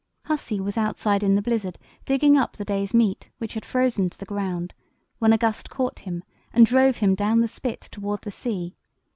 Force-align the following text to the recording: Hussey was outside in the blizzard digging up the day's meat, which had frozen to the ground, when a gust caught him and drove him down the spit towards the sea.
Hussey 0.25 0.59
was 0.59 0.77
outside 0.79 1.21
in 1.21 1.35
the 1.35 1.43
blizzard 1.43 1.77
digging 2.07 2.35
up 2.35 2.57
the 2.57 2.65
day's 2.65 2.91
meat, 2.91 3.29
which 3.37 3.53
had 3.53 3.63
frozen 3.63 4.09
to 4.09 4.17
the 4.17 4.25
ground, 4.25 4.73
when 5.19 5.31
a 5.31 5.37
gust 5.37 5.69
caught 5.69 5.99
him 5.99 6.23
and 6.51 6.65
drove 6.65 6.97
him 6.97 7.13
down 7.13 7.41
the 7.41 7.47
spit 7.47 7.81
towards 7.81 8.23
the 8.23 8.31
sea. 8.31 8.75